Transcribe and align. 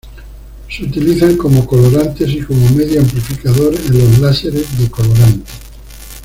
Se 0.67 0.83
utilizan 0.83 1.37
como 1.37 1.67
colorantes 1.67 2.27
y 2.31 2.39
como 2.41 2.67
medio 2.69 3.01
amplificador 3.01 3.71
en 3.75 3.99
los 3.99 4.17
láseres 4.17 4.75
de 4.79 4.89
colorante. 4.89 5.45